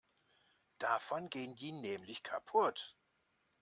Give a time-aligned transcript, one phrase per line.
[0.79, 2.97] Davon gehen die nämlich kaputt.